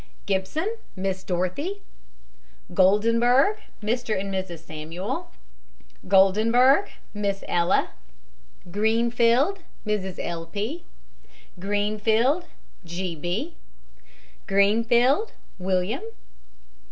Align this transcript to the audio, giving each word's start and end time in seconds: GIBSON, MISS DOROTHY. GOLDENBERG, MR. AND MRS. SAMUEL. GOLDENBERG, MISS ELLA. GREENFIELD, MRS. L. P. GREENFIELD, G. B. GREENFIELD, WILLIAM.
GIBSON, 0.25 0.77
MISS 0.95 1.23
DOROTHY. 1.23 1.83
GOLDENBERG, 2.73 3.57
MR. 3.83 4.19
AND 4.19 4.33
MRS. 4.33 4.57
SAMUEL. 4.57 5.29
GOLDENBERG, 6.07 6.89
MISS 7.13 7.43
ELLA. 7.47 7.91
GREENFIELD, 8.71 9.59
MRS. 9.85 10.15
L. 10.19 10.47
P. 10.47 10.85
GREENFIELD, 11.59 12.45
G. 12.83 13.13
B. 13.15 13.53
GREENFIELD, 14.47 15.33
WILLIAM. 15.59 16.01